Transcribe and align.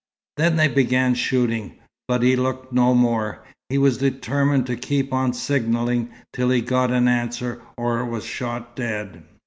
Then 0.37 0.55
they 0.55 0.67
began 0.67 1.13
shooting, 1.13 1.75
but 2.07 2.23
he 2.23 2.35
looked 2.35 2.73
no 2.73 2.95
more. 2.95 3.43
He 3.69 3.77
was 3.77 3.99
determined 3.99 4.65
to 4.65 4.75
keep 4.75 5.13
on 5.13 5.31
signalling 5.31 6.09
till 6.33 6.49
he 6.49 6.61
got 6.61 6.89
an 6.89 7.07
answer 7.07 7.61
or 7.77 8.03
was 8.03 8.25
shot 8.25 8.75
dead. 8.75 9.21